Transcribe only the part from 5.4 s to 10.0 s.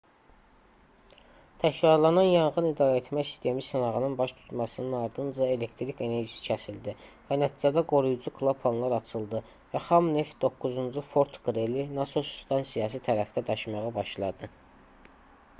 elektrik enerjisi kəsildi və nəticədə qoruyucu klapanlar açıldı və